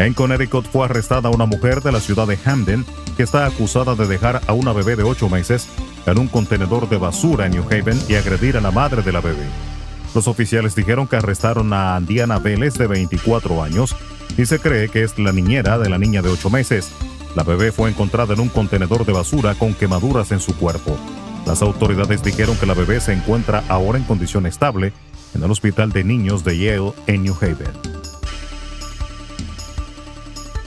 En 0.00 0.14
Connecticut 0.14 0.64
fue 0.64 0.86
arrestada 0.86 1.28
una 1.28 1.44
mujer 1.44 1.82
de 1.82 1.92
la 1.92 2.00
ciudad 2.00 2.26
de 2.26 2.38
Hamden 2.38 2.86
que 3.18 3.22
está 3.22 3.44
acusada 3.44 3.94
de 3.94 4.06
dejar 4.06 4.40
a 4.46 4.54
una 4.54 4.72
bebé 4.72 4.96
de 4.96 5.02
8 5.02 5.28
meses 5.28 5.68
en 6.06 6.18
un 6.18 6.26
contenedor 6.26 6.88
de 6.88 6.96
basura 6.96 7.44
en 7.44 7.52
New 7.52 7.64
Haven 7.64 8.00
y 8.08 8.14
agredir 8.14 8.56
a 8.56 8.62
la 8.62 8.70
madre 8.70 9.02
de 9.02 9.12
la 9.12 9.20
bebé. 9.20 9.44
Los 10.14 10.26
oficiales 10.26 10.74
dijeron 10.74 11.06
que 11.06 11.16
arrestaron 11.16 11.70
a 11.74 11.96
Andiana 11.96 12.38
Vélez 12.38 12.78
de 12.78 12.86
24 12.86 13.62
años 13.62 13.94
y 14.38 14.46
se 14.46 14.58
cree 14.58 14.88
que 14.88 15.02
es 15.02 15.18
la 15.18 15.32
niñera 15.32 15.78
de 15.78 15.90
la 15.90 15.98
niña 15.98 16.22
de 16.22 16.30
8 16.30 16.48
meses. 16.48 16.90
La 17.36 17.42
bebé 17.42 17.70
fue 17.70 17.90
encontrada 17.90 18.32
en 18.32 18.40
un 18.40 18.48
contenedor 18.48 19.04
de 19.04 19.12
basura 19.12 19.54
con 19.54 19.74
quemaduras 19.74 20.32
en 20.32 20.40
su 20.40 20.56
cuerpo. 20.56 20.96
Las 21.44 21.60
autoridades 21.60 22.24
dijeron 22.24 22.56
que 22.56 22.64
la 22.64 22.72
bebé 22.72 23.00
se 23.00 23.12
encuentra 23.12 23.64
ahora 23.68 23.98
en 23.98 24.04
condición 24.04 24.46
estable 24.46 24.94
en 25.34 25.42
el 25.42 25.50
hospital 25.50 25.92
de 25.92 26.04
niños 26.04 26.42
de 26.42 26.56
Yale 26.56 26.94
en 27.06 27.22
New 27.22 27.36
Haven. 27.38 27.89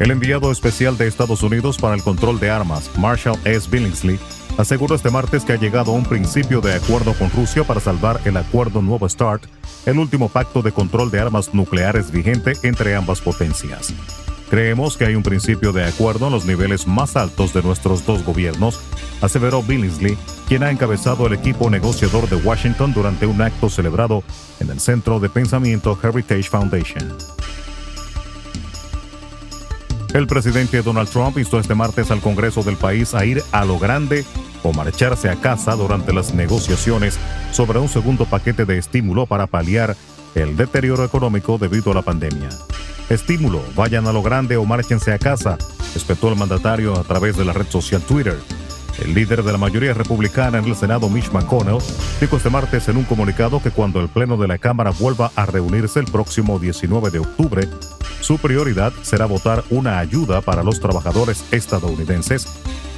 El 0.00 0.10
enviado 0.10 0.50
especial 0.50 0.96
de 0.96 1.06
Estados 1.06 1.42
Unidos 1.42 1.76
para 1.76 1.94
el 1.94 2.02
control 2.02 2.40
de 2.40 2.48
armas, 2.48 2.90
Marshall 2.96 3.38
S. 3.44 3.68
Billingsley, 3.70 4.18
aseguró 4.56 4.94
este 4.94 5.10
martes 5.10 5.44
que 5.44 5.52
ha 5.52 5.56
llegado 5.56 5.92
a 5.92 5.94
un 5.94 6.04
principio 6.04 6.62
de 6.62 6.72
acuerdo 6.72 7.12
con 7.12 7.30
Rusia 7.30 7.64
para 7.64 7.80
salvar 7.80 8.18
el 8.24 8.38
acuerdo 8.38 8.80
Nuevo 8.80 9.06
START, 9.06 9.42
el 9.84 9.98
último 9.98 10.30
pacto 10.30 10.62
de 10.62 10.72
control 10.72 11.10
de 11.10 11.20
armas 11.20 11.52
nucleares 11.52 12.10
vigente 12.10 12.54
entre 12.62 12.96
ambas 12.96 13.20
potencias. 13.20 13.92
Creemos 14.48 14.96
que 14.96 15.04
hay 15.04 15.16
un 15.16 15.22
principio 15.22 15.70
de 15.70 15.84
acuerdo 15.84 16.28
en 16.28 16.32
los 16.32 16.46
niveles 16.46 16.86
más 16.86 17.14
altos 17.14 17.52
de 17.52 17.62
nuestros 17.62 18.06
dos 18.06 18.24
gobiernos, 18.24 18.80
aseveró 19.20 19.62
Billingsley, 19.62 20.16
quien 20.48 20.62
ha 20.62 20.70
encabezado 20.70 21.26
el 21.26 21.34
equipo 21.34 21.68
negociador 21.68 22.26
de 22.26 22.36
Washington 22.36 22.94
durante 22.94 23.26
un 23.26 23.42
acto 23.42 23.68
celebrado 23.68 24.24
en 24.60 24.70
el 24.70 24.80
Centro 24.80 25.20
de 25.20 25.28
Pensamiento 25.28 25.98
Heritage 26.02 26.44
Foundation. 26.44 27.18
El 30.12 30.26
presidente 30.26 30.82
Donald 30.82 31.08
Trump 31.08 31.38
instó 31.38 31.60
este 31.60 31.76
martes 31.76 32.10
al 32.10 32.20
Congreso 32.20 32.64
del 32.64 32.76
país 32.76 33.14
a 33.14 33.24
ir 33.24 33.44
a 33.52 33.64
lo 33.64 33.78
grande 33.78 34.24
o 34.64 34.72
marcharse 34.72 35.28
a 35.28 35.36
casa 35.36 35.76
durante 35.76 36.12
las 36.12 36.34
negociaciones 36.34 37.16
sobre 37.52 37.78
un 37.78 37.88
segundo 37.88 38.24
paquete 38.26 38.64
de 38.64 38.78
estímulo 38.78 39.26
para 39.26 39.46
paliar 39.46 39.96
el 40.34 40.56
deterioro 40.56 41.04
económico 41.04 41.58
debido 41.58 41.92
a 41.92 41.94
la 41.94 42.02
pandemia. 42.02 42.48
Estímulo, 43.08 43.62
vayan 43.76 44.08
a 44.08 44.12
lo 44.12 44.22
grande 44.22 44.56
o 44.56 44.64
márchense 44.64 45.12
a 45.12 45.18
casa, 45.18 45.56
espetó 45.94 46.28
el 46.28 46.36
mandatario 46.36 46.98
a 46.98 47.04
través 47.04 47.36
de 47.36 47.44
la 47.44 47.52
red 47.52 47.66
social 47.68 48.02
Twitter. 48.02 48.36
El 48.98 49.14
líder 49.14 49.42
de 49.42 49.52
la 49.52 49.58
mayoría 49.58 49.94
republicana 49.94 50.58
en 50.58 50.64
el 50.64 50.76
Senado, 50.76 51.08
Mitch 51.08 51.30
McConnell, 51.30 51.78
dijo 52.20 52.36
este 52.36 52.50
martes 52.50 52.88
en 52.88 52.96
un 52.96 53.04
comunicado 53.04 53.62
que 53.62 53.70
cuando 53.70 54.00
el 54.00 54.08
Pleno 54.08 54.36
de 54.36 54.48
la 54.48 54.58
Cámara 54.58 54.90
vuelva 54.90 55.30
a 55.36 55.46
reunirse 55.46 56.00
el 56.00 56.06
próximo 56.06 56.58
19 56.58 57.10
de 57.10 57.20
octubre, 57.20 57.68
su 58.20 58.38
prioridad 58.38 58.92
será 59.02 59.26
votar 59.26 59.64
una 59.70 59.98
ayuda 59.98 60.40
para 60.40 60.62
los 60.62 60.80
trabajadores 60.80 61.44
estadounidenses 61.52 62.46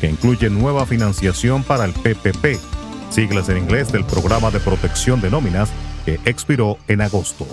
que 0.00 0.08
incluye 0.08 0.48
nueva 0.50 0.86
financiación 0.86 1.64
para 1.64 1.84
el 1.84 1.92
PPP, 1.92 2.58
siglas 3.10 3.48
en 3.48 3.58
inglés 3.58 3.90
del 3.90 4.04
Programa 4.04 4.50
de 4.50 4.60
Protección 4.60 5.20
de 5.20 5.30
Nóminas, 5.30 5.70
que 6.04 6.20
expiró 6.24 6.78
en 6.86 7.00
agosto. 7.00 7.46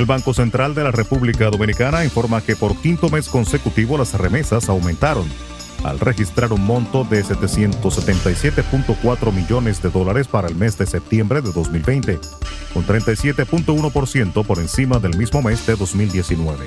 El 0.00 0.06
Banco 0.06 0.32
Central 0.32 0.74
de 0.74 0.82
la 0.82 0.90
República 0.92 1.50
Dominicana 1.50 2.06
informa 2.06 2.40
que 2.40 2.56
por 2.56 2.74
quinto 2.74 3.10
mes 3.10 3.28
consecutivo 3.28 3.98
las 3.98 4.14
remesas 4.14 4.70
aumentaron 4.70 5.28
al 5.84 6.00
registrar 6.00 6.54
un 6.54 6.64
monto 6.64 7.04
de 7.04 7.22
777.4 7.22 9.30
millones 9.30 9.82
de 9.82 9.90
dólares 9.90 10.26
para 10.26 10.48
el 10.48 10.54
mes 10.54 10.78
de 10.78 10.86
septiembre 10.86 11.42
de 11.42 11.52
2020, 11.52 12.18
un 12.76 12.86
37.1% 12.86 14.46
por 14.46 14.58
encima 14.58 15.00
del 15.00 15.18
mismo 15.18 15.42
mes 15.42 15.66
de 15.66 15.76
2019. 15.76 16.64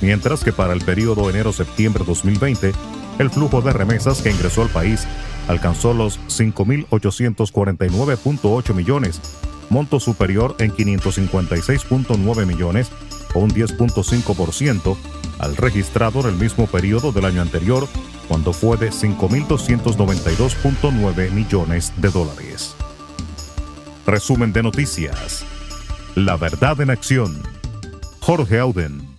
Mientras 0.00 0.42
que 0.42 0.52
para 0.52 0.72
el 0.72 0.80
periodo 0.80 1.30
enero-septiembre 1.30 2.02
2020, 2.04 2.72
el 3.20 3.30
flujo 3.30 3.62
de 3.62 3.72
remesas 3.72 4.20
que 4.20 4.32
ingresó 4.32 4.62
al 4.62 4.70
país 4.70 5.06
alcanzó 5.46 5.94
los 5.94 6.18
5.849.8 6.26 8.74
millones, 8.74 9.20
monto 9.70 10.00
superior 10.00 10.56
en 10.58 10.72
556.9 10.72 12.46
millones 12.46 12.90
o 13.34 13.40
un 13.40 13.50
10.5% 13.50 14.96
al 15.38 15.56
registrado 15.56 16.20
en 16.20 16.26
el 16.26 16.34
mismo 16.34 16.66
periodo 16.66 17.12
del 17.12 17.24
año 17.24 17.40
anterior, 17.42 17.88
cuando 18.26 18.52
fue 18.52 18.76
de 18.76 18.90
5.292.9 18.90 21.30
millones 21.30 21.92
de 21.96 22.10
dólares. 22.10 22.74
Resumen 24.06 24.52
de 24.52 24.62
noticias. 24.62 25.44
La 26.14 26.36
verdad 26.36 26.80
en 26.80 26.90
acción. 26.90 27.42
Jorge 28.20 28.58
Auden. 28.58 29.18